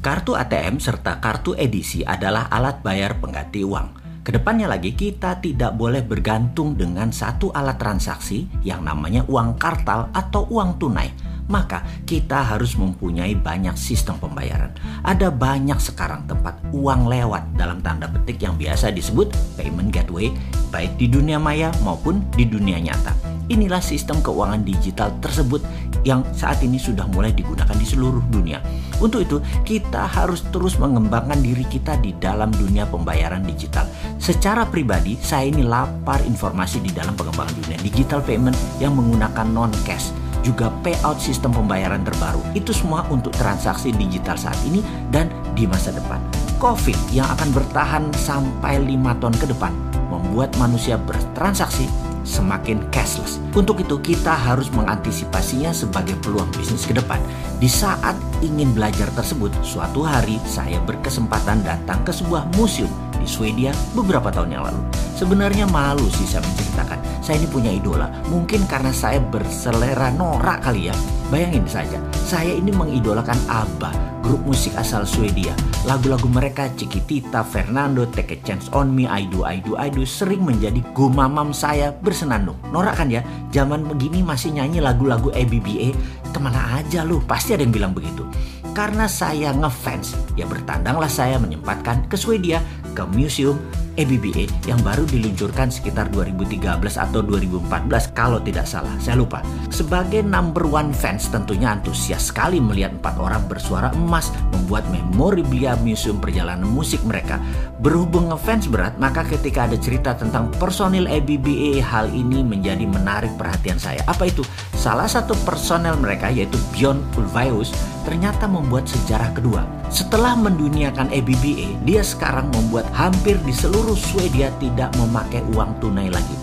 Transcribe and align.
Kartu 0.00 0.32
ATM 0.32 0.80
serta 0.80 1.20
kartu 1.20 1.52
edisi 1.52 2.00
adalah 2.00 2.48
alat 2.48 2.80
bayar 2.80 3.20
pengganti 3.20 3.60
uang. 3.60 4.00
Ke 4.24 4.32
depannya 4.32 4.64
lagi 4.64 4.96
kita 4.96 5.44
tidak 5.44 5.76
boleh 5.76 6.00
bergantung 6.00 6.72
dengan 6.72 7.12
satu 7.12 7.52
alat 7.52 7.76
transaksi 7.76 8.48
yang 8.64 8.80
namanya 8.80 9.28
uang 9.28 9.60
kartal 9.60 10.08
atau 10.16 10.48
uang 10.48 10.80
tunai. 10.80 11.12
Maka 11.52 11.84
kita 12.08 12.48
harus 12.48 12.80
mempunyai 12.80 13.36
banyak 13.36 13.76
sistem 13.76 14.16
pembayaran. 14.16 14.72
Ada 15.04 15.28
banyak 15.28 15.76
sekarang 15.76 16.24
tempat 16.24 16.56
uang 16.72 17.04
lewat 17.04 17.60
dalam 17.60 17.84
tanda 17.84 18.08
petik 18.08 18.40
yang 18.40 18.56
biasa 18.56 18.96
disebut 18.96 19.28
payment 19.60 19.92
gateway 19.92 20.32
baik 20.72 20.96
di 20.96 21.12
dunia 21.12 21.36
maya 21.36 21.68
maupun 21.84 22.24
di 22.32 22.48
dunia 22.48 22.80
nyata. 22.80 23.12
Inilah 23.50 23.82
sistem 23.82 24.22
keuangan 24.22 24.62
digital 24.62 25.10
tersebut 25.18 25.60
yang 26.06 26.24
saat 26.32 26.60
ini 26.64 26.76
sudah 26.80 27.04
mulai 27.10 27.32
digunakan 27.34 27.74
di 27.76 27.86
seluruh 27.86 28.22
dunia. 28.28 28.60
Untuk 29.00 29.24
itu, 29.24 29.36
kita 29.64 30.04
harus 30.04 30.44
terus 30.52 30.76
mengembangkan 30.76 31.40
diri 31.40 31.64
kita 31.68 31.96
di 32.00 32.12
dalam 32.20 32.52
dunia 32.52 32.84
pembayaran 32.84 33.44
digital. 33.44 33.88
Secara 34.20 34.68
pribadi, 34.68 35.16
saya 35.20 35.48
ini 35.48 35.64
lapar 35.64 36.20
informasi 36.24 36.84
di 36.84 36.92
dalam 36.92 37.16
pengembangan 37.16 37.56
dunia 37.64 37.78
digital 37.80 38.20
payment 38.20 38.56
yang 38.78 38.92
menggunakan 38.92 39.48
non-cash 39.48 40.12
juga 40.40 40.72
payout 40.80 41.20
sistem 41.20 41.52
pembayaran 41.52 42.00
terbaru. 42.00 42.40
Itu 42.56 42.72
semua 42.72 43.04
untuk 43.12 43.32
transaksi 43.36 43.92
digital 43.92 44.40
saat 44.40 44.56
ini 44.64 44.80
dan 45.12 45.28
di 45.52 45.68
masa 45.68 45.92
depan. 45.92 46.20
COVID 46.60 46.96
yang 47.12 47.28
akan 47.28 47.48
bertahan 47.56 48.04
sampai 48.16 48.80
lima 48.84 49.16
tahun 49.16 49.36
ke 49.40 49.48
depan 49.48 49.72
membuat 50.12 50.52
manusia 50.60 51.00
bertransaksi 51.00 51.88
semakin 52.22 52.84
cashless. 52.92 53.40
Untuk 53.56 53.80
itu 53.82 53.98
kita 54.00 54.32
harus 54.32 54.68
mengantisipasinya 54.72 55.72
sebagai 55.72 56.16
peluang 56.20 56.48
bisnis 56.54 56.86
ke 56.86 56.94
depan. 56.96 57.18
Di 57.60 57.68
saat 57.68 58.16
ingin 58.40 58.72
belajar 58.72 59.08
tersebut, 59.12 59.52
suatu 59.60 60.04
hari 60.04 60.40
saya 60.48 60.80
berkesempatan 60.84 61.60
datang 61.64 62.00
ke 62.06 62.12
sebuah 62.12 62.48
museum 62.56 62.90
di 63.20 63.28
Swedia 63.28 63.76
beberapa 63.92 64.32
tahun 64.32 64.56
yang 64.56 64.64
lalu. 64.64 64.80
Sebenarnya 65.20 65.68
malu 65.68 66.08
sih 66.08 66.24
saya 66.24 66.40
menceritakan. 66.40 66.98
Saya 67.20 67.36
ini 67.36 67.48
punya 67.52 67.70
idola. 67.70 68.08
Mungkin 68.32 68.64
karena 68.64 68.90
saya 68.90 69.20
berselera 69.20 70.08
norak 70.16 70.64
kali 70.64 70.88
ya. 70.88 70.96
Bayangin 71.28 71.62
saja, 71.68 72.00
saya 72.26 72.50
ini 72.58 72.74
mengidolakan 72.74 73.38
ABBA, 73.46 73.90
grup 74.20 74.40
musik 74.44 74.72
asal 74.76 75.04
Swedia. 75.08 75.52
Lagu-lagu 75.88 76.28
mereka 76.28 76.68
Chiquitita, 76.76 77.42
Fernando, 77.42 78.04
Take 78.06 78.36
a 78.36 78.38
Chance 78.44 78.70
on 78.76 78.92
Me, 78.92 79.08
I 79.08 79.26
Do, 79.26 79.44
I 79.44 79.60
Do, 79.60 79.74
I 79.80 79.88
Do 79.88 80.04
sering 80.04 80.44
menjadi 80.44 80.84
gumamam 80.92 81.50
saya 81.56 81.92
bersenandung. 81.92 82.56
Norak 82.70 83.00
kan 83.00 83.08
ya, 83.08 83.24
zaman 83.50 83.84
begini 83.88 84.20
masih 84.20 84.54
nyanyi 84.54 84.78
lagu-lagu 84.84 85.32
ABBA, 85.32 85.96
ke 86.30 86.38
mana 86.38 86.78
aja 86.78 87.02
lu, 87.02 87.18
pasti 87.24 87.56
ada 87.56 87.64
yang 87.64 87.74
bilang 87.74 87.92
begitu. 87.96 88.22
Karena 88.70 89.10
saya 89.10 89.50
ngefans, 89.50 90.14
ya 90.38 90.46
bertandanglah 90.46 91.10
saya 91.10 91.40
menyempatkan 91.42 92.06
ke 92.06 92.14
Swedia, 92.14 92.62
ke 92.94 93.02
museum 93.10 93.58
ABBA 94.00 94.48
yang 94.64 94.80
baru 94.80 95.04
diluncurkan 95.04 95.68
sekitar 95.68 96.08
2013 96.08 96.64
atau 96.96 97.20
2014 97.20 98.16
kalau 98.16 98.40
tidak 98.40 98.64
salah, 98.64 98.96
saya 98.96 99.20
lupa. 99.20 99.44
Sebagai 99.68 100.24
number 100.24 100.64
one 100.64 100.96
fans 100.96 101.28
tentunya 101.28 101.76
antusias 101.76 102.32
sekali 102.32 102.56
melihat 102.56 102.96
empat 102.96 103.20
orang 103.20 103.44
bersuara 103.44 103.92
emas 103.92 104.32
membuat 104.56 104.88
memorabilia 104.88 105.76
museum 105.84 106.16
perjalanan 106.16 106.64
musik 106.64 107.04
mereka. 107.04 107.36
Berhubung 107.84 108.32
ngefans 108.32 108.72
berat, 108.72 108.96
maka 108.96 109.20
ketika 109.28 109.68
ada 109.68 109.76
cerita 109.76 110.16
tentang 110.16 110.48
personil 110.56 111.04
ABBA, 111.04 111.84
hal 111.84 112.08
ini 112.08 112.40
menjadi 112.40 112.88
menarik 112.88 113.36
perhatian 113.36 113.76
saya. 113.76 114.00
Apa 114.08 114.32
itu? 114.32 114.40
Salah 114.72 115.08
satu 115.08 115.36
personel 115.44 116.00
mereka 116.00 116.32
yaitu 116.32 116.56
Bjorn 116.72 117.04
Ulvaeus 117.20 117.72
ternyata 118.04 118.48
membuat 118.48 118.88
sejarah 118.88 119.30
kedua. 119.36 119.62
Setelah 119.90 120.38
menduniakan 120.38 121.10
ABBA, 121.10 121.82
dia 121.82 122.02
sekarang 122.06 122.46
membuat 122.54 122.86
hampir 122.94 123.34
di 123.42 123.50
seluruh 123.50 123.89
Swedia 123.94 124.50
tidak 124.62 124.94
memakai 124.98 125.42
uang 125.54 125.78
tunai 125.82 126.10
lagi. 126.10 126.36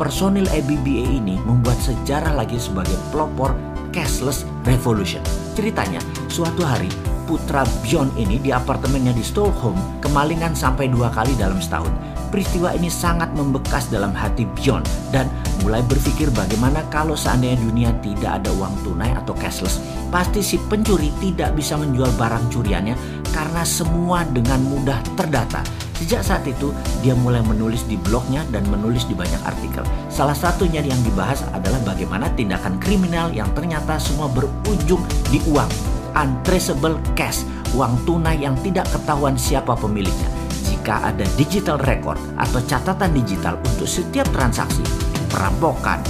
Personil 0.00 0.48
ABBA 0.50 1.22
ini 1.22 1.36
membuat 1.42 1.78
sejarah 1.82 2.34
lagi 2.34 2.58
sebagai 2.58 2.96
pelopor 3.14 3.54
cashless 3.92 4.48
revolution. 4.64 5.20
Ceritanya, 5.54 6.00
suatu 6.32 6.64
hari 6.64 6.88
putra 7.28 7.62
Bjorn 7.84 8.10
ini 8.18 8.40
di 8.40 8.50
apartemennya 8.50 9.14
di 9.14 9.22
Stockholm 9.22 9.78
kemalingan 10.02 10.56
sampai 10.56 10.90
dua 10.90 11.12
kali 11.12 11.32
dalam 11.38 11.60
setahun. 11.62 11.92
Peristiwa 12.32 12.72
ini 12.72 12.88
sangat 12.88 13.28
membekas 13.36 13.92
dalam 13.92 14.16
hati 14.16 14.48
Bjorn 14.56 14.80
dan 15.12 15.28
mulai 15.60 15.84
berpikir 15.84 16.32
bagaimana 16.32 16.80
kalau 16.88 17.12
seandainya 17.12 17.60
dunia 17.60 17.92
tidak 18.00 18.40
ada 18.40 18.50
uang 18.56 18.72
tunai 18.80 19.12
atau 19.12 19.36
cashless. 19.36 19.84
Pasti 20.08 20.40
si 20.40 20.56
pencuri 20.56 21.12
tidak 21.20 21.52
bisa 21.52 21.76
menjual 21.76 22.08
barang 22.16 22.48
curiannya 22.48 22.96
karena 23.36 23.62
semua 23.68 24.24
dengan 24.24 24.64
mudah 24.64 24.96
terdata. 25.12 25.60
Sejak 26.02 26.26
saat 26.26 26.42
itu, 26.50 26.74
dia 26.98 27.14
mulai 27.14 27.46
menulis 27.46 27.86
di 27.86 27.94
blognya 27.94 28.42
dan 28.50 28.66
menulis 28.66 29.06
di 29.06 29.14
banyak 29.14 29.38
artikel. 29.46 29.86
Salah 30.10 30.34
satunya 30.34 30.82
yang 30.82 30.98
dibahas 31.06 31.46
adalah 31.54 31.78
bagaimana 31.86 32.26
tindakan 32.34 32.74
kriminal 32.82 33.30
yang 33.30 33.46
ternyata 33.54 34.02
semua 34.02 34.26
berujung 34.26 34.98
di 35.30 35.38
uang. 35.46 35.70
Untraceable 36.18 36.98
cash, 37.14 37.46
uang 37.78 38.02
tunai 38.02 38.42
yang 38.42 38.58
tidak 38.66 38.90
ketahuan 38.90 39.38
siapa 39.38 39.78
pemiliknya 39.78 40.26
jika 40.66 41.14
ada 41.14 41.22
digital 41.38 41.78
record 41.86 42.18
atau 42.34 42.58
catatan 42.66 43.14
digital 43.14 43.54
untuk 43.62 43.86
setiap 43.86 44.26
transaksi, 44.34 44.82
perampokan, 45.30 46.02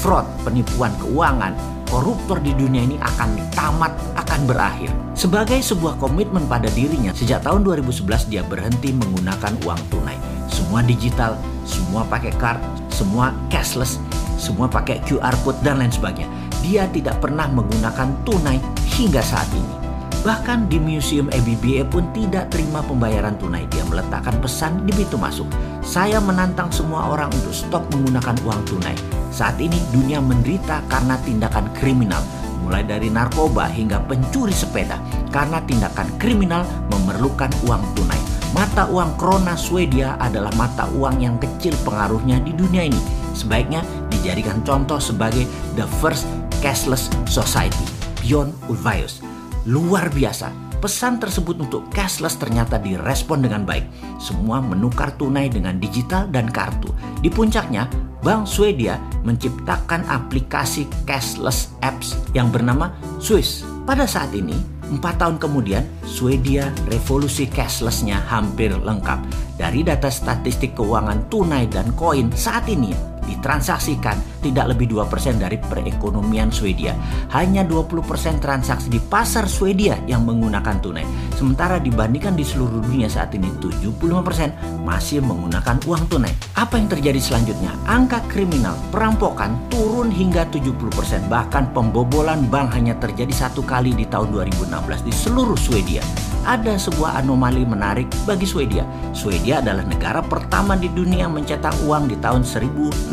fraud, 0.00 0.24
penipuan 0.40 0.96
keuangan, 0.96 1.52
koruptor 1.94 2.42
di 2.42 2.50
dunia 2.58 2.82
ini 2.82 2.98
akan 2.98 3.54
tamat, 3.54 3.94
akan 4.18 4.50
berakhir. 4.50 4.90
Sebagai 5.14 5.62
sebuah 5.62 5.94
komitmen 6.02 6.42
pada 6.50 6.66
dirinya, 6.74 7.14
sejak 7.14 7.46
tahun 7.46 7.62
2011 7.62 8.26
dia 8.26 8.42
berhenti 8.42 8.90
menggunakan 8.90 9.54
uang 9.62 9.78
tunai. 9.94 10.18
Semua 10.50 10.82
digital, 10.82 11.38
semua 11.62 12.02
pakai 12.02 12.34
card, 12.34 12.58
semua 12.90 13.30
cashless, 13.46 14.02
semua 14.34 14.66
pakai 14.66 14.98
QR 15.06 15.38
code 15.46 15.62
dan 15.62 15.78
lain 15.78 15.94
sebagainya. 15.94 16.26
Dia 16.66 16.90
tidak 16.90 17.22
pernah 17.22 17.46
menggunakan 17.46 18.26
tunai 18.26 18.58
hingga 18.98 19.22
saat 19.22 19.46
ini. 19.54 19.86
Bahkan 20.26 20.66
di 20.66 20.82
Museum 20.82 21.30
ABBA 21.30 21.86
pun 21.94 22.10
tidak 22.10 22.50
terima 22.50 22.82
pembayaran 22.82 23.38
tunai. 23.38 23.70
Dia 23.70 23.86
meletakkan 23.86 24.34
pesan 24.42 24.82
di 24.82 24.90
pintu 24.96 25.14
masuk. 25.14 25.46
Saya 25.84 26.18
menantang 26.18 26.74
semua 26.74 27.12
orang 27.12 27.30
untuk 27.30 27.54
stop 27.54 27.86
menggunakan 27.94 28.34
uang 28.42 28.60
tunai. 28.66 29.23
Saat 29.34 29.58
ini 29.58 29.74
dunia 29.90 30.22
menderita 30.22 30.78
karena 30.86 31.18
tindakan 31.18 31.66
kriminal. 31.74 32.22
Mulai 32.62 32.86
dari 32.86 33.10
narkoba 33.10 33.66
hingga 33.66 33.98
pencuri 34.06 34.54
sepeda. 34.54 35.02
Karena 35.34 35.58
tindakan 35.66 36.06
kriminal 36.22 36.62
memerlukan 36.94 37.50
uang 37.66 37.82
tunai. 37.98 38.22
Mata 38.54 38.86
uang 38.86 39.18
krona 39.18 39.58
Swedia 39.58 40.14
adalah 40.22 40.54
mata 40.54 40.86
uang 40.94 41.18
yang 41.18 41.42
kecil 41.42 41.74
pengaruhnya 41.82 42.38
di 42.46 42.54
dunia 42.54 42.86
ini. 42.86 43.02
Sebaiknya 43.34 43.82
dijadikan 44.06 44.62
contoh 44.62 45.02
sebagai 45.02 45.50
the 45.74 45.82
first 45.98 46.30
cashless 46.62 47.10
society. 47.26 47.82
Bjorn 48.22 48.54
Ulvaeus 48.70 49.18
luar 49.66 50.12
biasa. 50.14 50.63
Pesan 50.84 51.16
tersebut 51.16 51.64
untuk 51.64 51.88
cashless 51.88 52.36
ternyata 52.36 52.76
direspon 52.76 53.40
dengan 53.40 53.64
baik. 53.64 53.88
Semua 54.20 54.60
menukar 54.60 55.16
tunai 55.16 55.48
dengan 55.48 55.80
digital 55.80 56.28
dan 56.28 56.44
kartu. 56.44 56.92
Di 57.24 57.32
puncaknya, 57.32 57.88
Bank 58.20 58.44
Swedia 58.44 59.00
menciptakan 59.24 60.04
aplikasi 60.04 60.84
cashless 61.08 61.72
apps 61.80 62.20
yang 62.36 62.52
bernama 62.52 62.92
Swiss. 63.16 63.64
Pada 63.88 64.04
saat 64.04 64.36
ini, 64.36 64.52
empat 64.92 65.24
tahun 65.24 65.40
kemudian, 65.40 65.88
Swedia 66.04 66.68
revolusi 66.92 67.48
cashlessnya 67.48 68.20
hampir 68.28 68.68
lengkap. 68.76 69.24
Dari 69.56 69.80
data 69.88 70.12
statistik 70.12 70.76
keuangan 70.76 71.32
tunai 71.32 71.64
dan 71.64 71.96
koin 71.96 72.28
saat 72.36 72.68
ini, 72.68 72.92
ditransaksikan 73.26 74.16
tidak 74.44 74.76
lebih 74.76 74.92
2% 74.92 75.40
dari 75.40 75.56
perekonomian 75.56 76.52
Swedia. 76.52 76.92
Hanya 77.32 77.64
20% 77.64 78.44
transaksi 78.44 78.92
di 78.92 79.00
pasar 79.00 79.48
Swedia 79.48 79.96
yang 80.04 80.28
menggunakan 80.28 80.76
tunai. 80.84 81.06
Sementara 81.34 81.80
dibandingkan 81.80 82.36
di 82.36 82.44
seluruh 82.44 82.84
dunia 82.84 83.08
saat 83.08 83.32
ini 83.32 83.48
75% 83.58 84.84
masih 84.84 85.24
menggunakan 85.24 85.80
uang 85.88 86.04
tunai. 86.12 86.32
Apa 86.60 86.76
yang 86.76 86.92
terjadi 86.92 87.20
selanjutnya? 87.20 87.72
Angka 87.88 88.20
kriminal 88.28 88.76
perampokan 88.92 89.56
turun 89.72 90.12
hingga 90.12 90.44
70%. 90.52 91.32
Bahkan 91.32 91.72
pembobolan 91.72 92.44
bank 92.52 92.76
hanya 92.76 92.92
terjadi 93.00 93.32
satu 93.32 93.64
kali 93.64 93.96
di 93.96 94.04
tahun 94.04 94.30
2016 94.32 95.08
di 95.08 95.12
seluruh 95.12 95.56
Swedia 95.56 96.04
ada 96.44 96.76
sebuah 96.76 97.24
anomali 97.24 97.64
menarik 97.64 98.08
bagi 98.28 98.44
Swedia. 98.44 98.84
Swedia 99.16 99.64
adalah 99.64 99.82
negara 99.84 100.20
pertama 100.20 100.76
di 100.76 100.92
dunia 100.92 101.26
mencetak 101.28 101.72
uang 101.88 102.12
di 102.12 102.16
tahun 102.20 102.44
1661. 102.44 103.12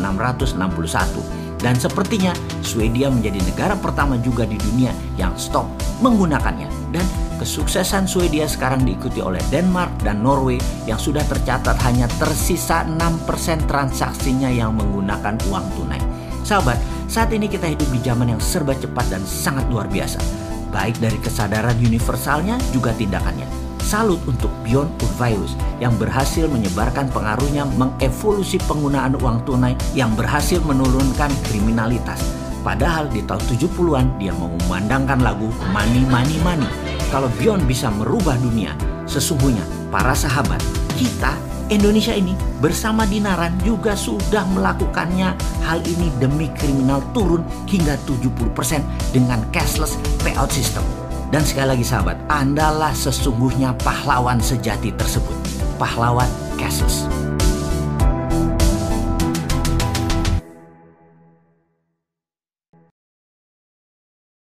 Dan 1.62 1.78
sepertinya 1.78 2.34
Swedia 2.60 3.06
menjadi 3.08 3.38
negara 3.46 3.78
pertama 3.78 4.18
juga 4.18 4.44
di 4.44 4.58
dunia 4.60 4.92
yang 5.16 5.32
stop 5.38 5.64
menggunakannya. 6.04 6.68
Dan 6.92 7.06
kesuksesan 7.40 8.04
Swedia 8.04 8.44
sekarang 8.50 8.84
diikuti 8.84 9.22
oleh 9.24 9.40
Denmark 9.48 10.04
dan 10.04 10.20
Norway 10.20 10.60
yang 10.84 10.98
sudah 10.98 11.22
tercatat 11.24 11.78
hanya 11.86 12.10
tersisa 12.20 12.84
6% 12.84 13.70
transaksinya 13.70 14.50
yang 14.50 14.76
menggunakan 14.76 15.38
uang 15.48 15.66
tunai. 15.78 16.02
Sahabat, 16.42 16.76
saat 17.06 17.30
ini 17.30 17.46
kita 17.46 17.70
hidup 17.70 17.86
di 17.94 18.02
zaman 18.02 18.34
yang 18.34 18.42
serba 18.42 18.74
cepat 18.74 19.06
dan 19.14 19.22
sangat 19.22 19.62
luar 19.70 19.86
biasa 19.86 20.18
baik 20.72 20.98
dari 20.98 21.20
kesadaran 21.20 21.76
universalnya 21.78 22.56
juga 22.72 22.90
tindakannya. 22.96 23.44
Salut 23.84 24.24
untuk 24.24 24.48
Bjorn 24.64 24.88
Ulvaeus 25.04 25.52
yang 25.76 25.92
berhasil 26.00 26.48
menyebarkan 26.48 27.12
pengaruhnya 27.12 27.68
mengevolusi 27.76 28.56
penggunaan 28.64 29.20
uang 29.20 29.44
tunai 29.44 29.76
yang 29.92 30.16
berhasil 30.16 30.64
menurunkan 30.64 31.28
kriminalitas. 31.44 32.24
Padahal 32.64 33.12
di 33.12 33.20
tahun 33.28 33.42
70-an 33.52 34.06
dia 34.16 34.32
memandangkan 34.32 35.20
lagu 35.20 35.52
Money 35.76 36.08
Money 36.08 36.40
Money. 36.40 36.70
Kalau 37.12 37.28
Bjorn 37.36 37.68
bisa 37.68 37.92
merubah 37.92 38.40
dunia, 38.40 38.72
sesungguhnya 39.04 39.66
para 39.92 40.16
sahabat, 40.16 40.62
kita 40.96 41.36
Indonesia 41.70 42.16
ini 42.16 42.34
bersama 42.58 43.06
Dinaran 43.06 43.54
juga 43.62 43.94
sudah 43.94 44.42
melakukannya 44.50 45.36
hal 45.62 45.78
ini 45.86 46.10
demi 46.18 46.50
kriminal 46.58 47.04
turun 47.14 47.46
hingga 47.70 47.94
70% 48.08 48.82
dengan 49.14 49.38
cashless 49.54 49.94
payout 50.26 50.50
system. 50.50 50.82
Dan 51.32 51.46
sekali 51.46 51.78
lagi 51.78 51.84
sahabat, 51.86 52.20
Andalah 52.28 52.92
sesungguhnya 52.92 53.72
pahlawan 53.80 54.36
sejati 54.42 54.92
tersebut. 54.92 55.32
Pahlawan 55.80 56.28
cashless. 56.60 57.08